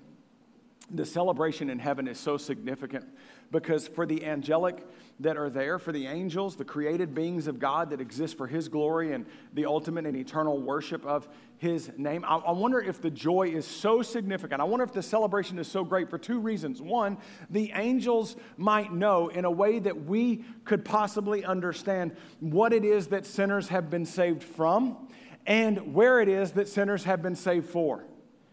[0.91, 3.05] the celebration in heaven is so significant
[3.51, 4.87] because for the angelic
[5.21, 8.69] that are there, for the angels, the created beings of God that exist for His
[8.69, 13.11] glory and the ultimate and eternal worship of His name, I, I wonder if the
[13.11, 14.61] joy is so significant.
[14.61, 16.81] I wonder if the celebration is so great for two reasons.
[16.81, 17.19] One,
[17.51, 23.09] the angels might know in a way that we could possibly understand what it is
[23.09, 25.09] that sinners have been saved from
[25.47, 28.05] and where it is that sinners have been saved for.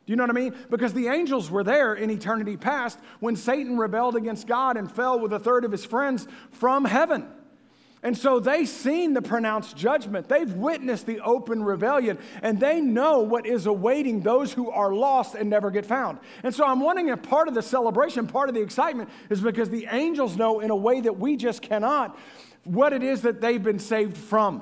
[0.06, 0.56] Do you know what I mean?
[0.70, 5.20] Because the angels were there in eternity past when Satan rebelled against God and fell
[5.20, 7.28] with a third of his friends from heaven.
[8.04, 10.30] And so they've seen the pronounced judgment.
[10.30, 15.34] They've witnessed the open rebellion, and they know what is awaiting those who are lost
[15.34, 16.20] and never get found.
[16.44, 19.72] And so I'm wondering if part of the celebration, part of the excitement, is because
[19.72, 22.16] the angels know in a way that we just cannot
[22.64, 24.62] what it is that they've been saved from.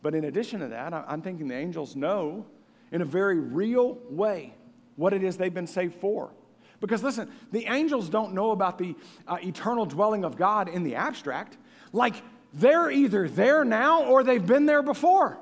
[0.00, 2.46] But in addition to that, I'm thinking the angels know
[2.92, 4.54] in a very real way
[4.96, 6.32] what it is they've been saved for.
[6.80, 8.94] Because listen, the angels don't know about the
[9.26, 11.56] uh, eternal dwelling of God in the abstract.
[11.92, 12.14] Like
[12.52, 15.38] they're either there now or they've been there before.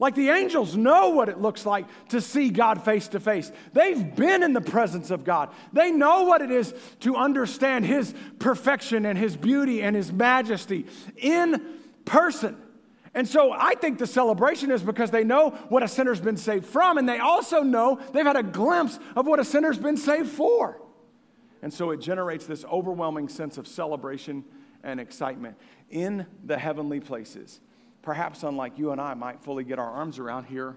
[0.00, 3.50] Like the angels know what it looks like to see God face to face.
[3.72, 5.50] They've been in the presence of God.
[5.72, 10.86] They know what it is to understand His perfection and His beauty and His majesty
[11.16, 11.60] in
[12.04, 12.56] person.
[13.18, 16.64] And so I think the celebration is because they know what a sinner's been saved
[16.64, 20.28] from, and they also know they've had a glimpse of what a sinner's been saved
[20.28, 20.80] for.
[21.60, 24.44] And so it generates this overwhelming sense of celebration
[24.84, 25.56] and excitement
[25.90, 27.58] in the heavenly places.
[28.02, 30.76] Perhaps unlike you and I might fully get our arms around here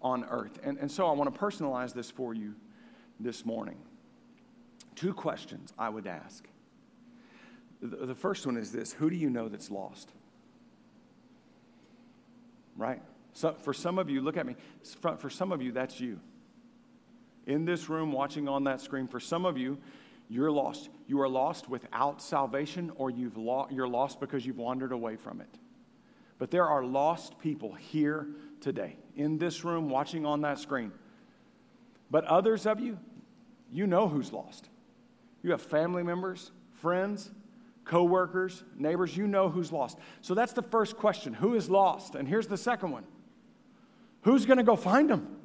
[0.00, 0.60] on earth.
[0.62, 2.54] And, and so I want to personalize this for you
[3.18, 3.78] this morning.
[4.94, 6.46] Two questions I would ask.
[7.80, 10.12] The, the first one is this Who do you know that's lost?
[12.76, 13.02] Right?
[13.32, 14.56] So for some of you, look at me.
[15.18, 16.20] For some of you, that's you.
[17.46, 19.78] In this room, watching on that screen, for some of you,
[20.28, 20.88] you're lost.
[21.06, 25.40] You are lost without salvation, or you've lo- you're lost because you've wandered away from
[25.40, 25.58] it.
[26.38, 28.26] But there are lost people here
[28.60, 30.92] today, in this room, watching on that screen.
[32.10, 32.98] But others of you,
[33.70, 34.68] you know who's lost.
[35.42, 37.30] You have family members, friends,
[37.84, 39.98] coworkers, neighbors, you know who's lost.
[40.20, 42.14] So that's the first question who is lost?
[42.14, 43.04] And here's the second one
[44.22, 45.36] who's going to go find them?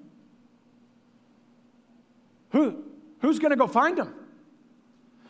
[2.52, 2.84] Who,
[3.20, 4.14] who's going to go find them?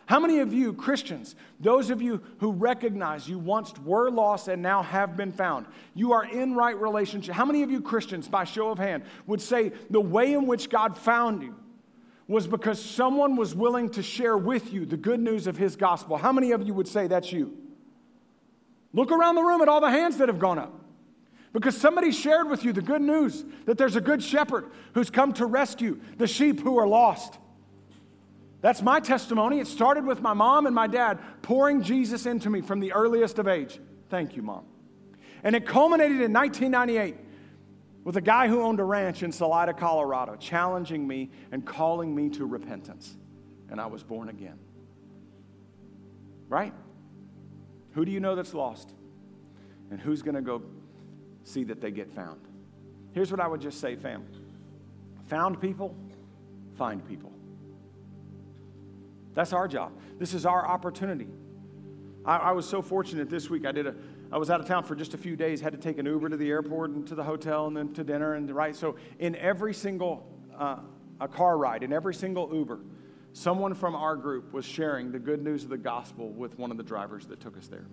[0.06, 4.62] How many of you, Christians, those of you who recognize you once were lost and
[4.62, 7.36] now have been found, you are in right relationship?
[7.36, 10.70] How many of you, Christians, by show of hand, would say the way in which
[10.70, 11.56] God found you
[12.28, 16.18] was because someone was willing to share with you the good news of his gospel?
[16.18, 17.58] How many of you would say that's you?
[18.94, 20.74] Look around the room at all the hands that have gone up.
[21.54, 25.34] Because somebody shared with you the good news that there's a good shepherd who's come
[25.34, 27.38] to rescue the sheep who are lost.
[28.62, 29.60] That's my testimony.
[29.60, 33.40] It started with my mom and my dad pouring Jesus into me from the earliest
[33.40, 33.80] of age.
[34.10, 34.66] Thank you, mom.
[35.44, 37.16] And it culminated in 1998
[38.08, 42.30] with a guy who owned a ranch in Salida, Colorado, challenging me and calling me
[42.30, 43.18] to repentance.
[43.70, 44.58] And I was born again.
[46.48, 46.74] Right?
[47.96, 48.94] Who do you know that's lost?
[49.92, 50.62] And who's going to go
[51.44, 52.40] see that they get found?
[53.12, 54.26] Here's what I would just say, fam
[55.28, 55.94] found people,
[56.78, 57.34] find people.
[59.34, 59.92] That's our job.
[60.18, 61.28] This is our opportunity.
[62.26, 63.66] I, I, was so fortunate this week.
[63.66, 63.96] I did a.
[64.32, 65.62] I was out of town for just a few days.
[65.62, 68.04] Had to take an Uber to the airport and to the hotel and then to
[68.04, 68.76] dinner and right.
[68.76, 70.78] So in every single uh,
[71.20, 72.80] a car ride, in every single Uber,
[73.34, 76.78] someone from our group was sharing the good news of the gospel with one of
[76.78, 77.88] the drivers that took us there.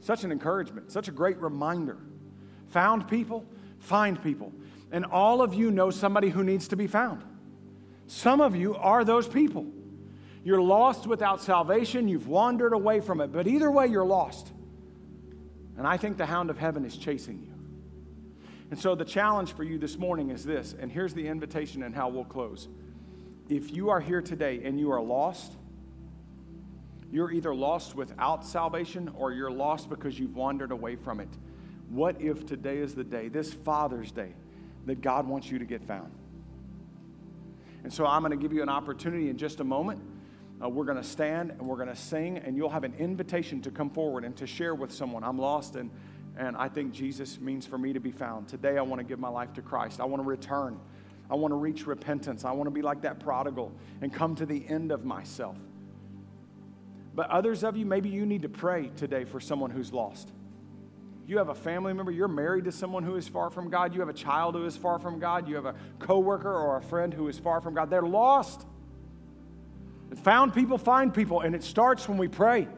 [0.00, 0.90] Such an encouragement.
[0.90, 1.98] Such a great reminder.
[2.68, 3.44] Found people,
[3.78, 4.52] find people,
[4.90, 7.22] and all of you know somebody who needs to be found.
[8.06, 9.66] Some of you are those people.
[10.44, 12.06] You're lost without salvation.
[12.06, 13.32] You've wandered away from it.
[13.32, 14.52] But either way, you're lost.
[15.76, 17.52] And I think the hound of heaven is chasing you.
[18.70, 21.94] And so the challenge for you this morning is this, and here's the invitation and
[21.94, 22.68] how we'll close.
[23.48, 25.56] If you are here today and you are lost,
[27.12, 31.28] you're either lost without salvation or you're lost because you've wandered away from it.
[31.90, 34.34] What if today is the day, this Father's Day,
[34.86, 36.10] that God wants you to get found?
[37.84, 40.00] And so I'm going to give you an opportunity in just a moment
[40.62, 43.60] uh, we're going to stand and we're going to sing, and you'll have an invitation
[43.62, 45.24] to come forward and to share with someone.
[45.24, 45.90] I'm lost, and,
[46.36, 48.48] and I think Jesus means for me to be found.
[48.48, 50.00] Today, I want to give my life to Christ.
[50.00, 50.78] I want to return.
[51.30, 52.44] I want to reach repentance.
[52.44, 55.56] I want to be like that prodigal and come to the end of myself.
[57.14, 60.30] But others of you, maybe you need to pray today for someone who's lost.
[61.26, 64.00] You have a family member, you're married to someone who is far from God, you
[64.00, 67.14] have a child who is far from God, you have a coworker or a friend
[67.14, 67.88] who is far from God.
[67.88, 68.66] They're lost.
[70.22, 72.68] Found people find people, and it starts when we pray.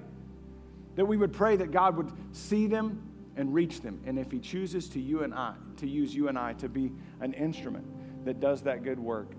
[0.96, 3.02] That we would pray that God would see them
[3.36, 4.00] and reach them.
[4.06, 6.92] And if He chooses to you and I, to use you and I to be
[7.20, 7.86] an instrument
[8.24, 9.32] that does that good work,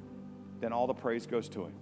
[0.59, 1.73] then all the praise goes to Him.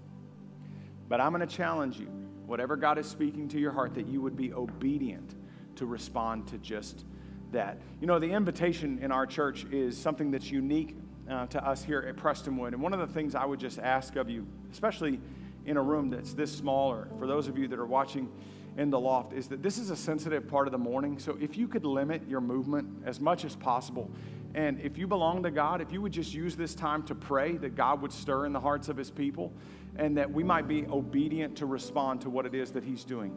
[1.07, 2.07] But I'm going to challenge you,
[2.45, 5.35] whatever God is speaking to your heart, that you would be obedient
[5.75, 7.05] to respond to just
[7.51, 7.77] that.
[7.99, 10.95] You know, the invitation in our church is something that's unique
[11.29, 12.69] uh, to us here at Prestonwood.
[12.69, 15.19] And one of the things I would just ask of you, especially
[15.65, 18.29] in a room that's this small, or for those of you that are watching
[18.77, 21.17] in the loft, is that this is a sensitive part of the morning.
[21.17, 24.11] So if you could limit your movement as much as possible,
[24.53, 27.57] and if you belong to God, if you would just use this time to pray
[27.57, 29.51] that God would stir in the hearts of his people
[29.97, 33.35] and that we might be obedient to respond to what it is that he's doing.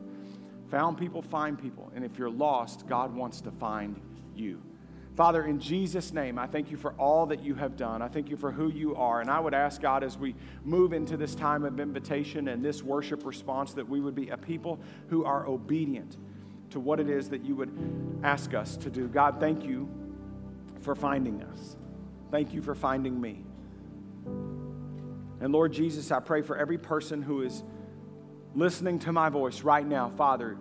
[0.71, 1.91] Found people, find people.
[1.95, 4.01] And if you're lost, God wants to find
[4.35, 4.63] you.
[5.19, 8.03] Father, in Jesus' name, I thank you for all that you have done.
[8.03, 9.21] I thank you for who you are.
[9.21, 12.85] And I would ask, God, as we move into this time of invitation and this
[12.85, 16.17] worship response, that we would be a people who are obedient
[16.71, 19.09] to what it is that you would ask us to do.
[19.09, 19.89] God, thank you
[20.83, 21.77] for finding us.
[22.31, 23.43] Thank you for finding me.
[25.41, 27.65] And Lord Jesus, I pray for every person who is
[28.55, 30.57] listening to my voice right now, Father,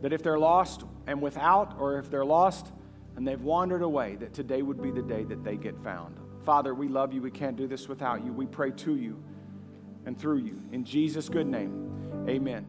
[0.00, 2.70] that if they're lost and without, or if they're lost
[3.16, 6.16] and they've wandered away, that today would be the day that they get found.
[6.44, 7.20] Father, we love you.
[7.20, 8.32] We can't do this without you.
[8.32, 9.20] We pray to you
[10.06, 10.62] and through you.
[10.70, 12.68] In Jesus' good name, amen.